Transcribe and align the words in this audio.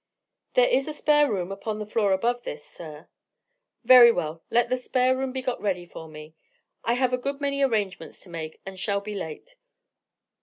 "There 0.55 0.67
is 0.67 0.87
a 0.87 0.93
spare 0.93 1.31
room 1.31 1.51
upon 1.51 1.77
the 1.77 1.85
floor 1.85 2.11
above 2.11 2.41
this, 2.41 2.65
sir." 2.65 3.07
"Very 3.83 4.11
well; 4.11 4.41
let 4.49 4.67
the 4.67 4.75
spare 4.77 5.15
room 5.15 5.31
be 5.31 5.43
got 5.43 5.61
ready 5.61 5.85
for 5.85 6.07
me. 6.07 6.33
I 6.83 6.93
have 6.93 7.13
a 7.13 7.19
good 7.19 7.39
many 7.39 7.61
arrangements 7.61 8.19
to 8.21 8.29
make, 8.31 8.61
and 8.65 8.79
shall 8.79 8.99
be 9.01 9.13
late." 9.13 9.57